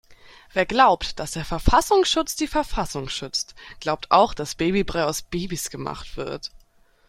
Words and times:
Wer 0.53 0.65
glaubt, 0.65 1.19
dass 1.19 1.29
der 1.33 1.45
Verfassungsschutz 1.45 2.35
die 2.35 2.47
Verfassung 2.47 3.07
schützt, 3.07 3.53
glaubt 3.79 4.09
auch 4.09 4.33
dass 4.33 4.55
Babybrei 4.55 5.03
aus 5.03 5.21
Babys 5.21 5.69
gemacht 5.69 6.17
wird. 6.17 6.49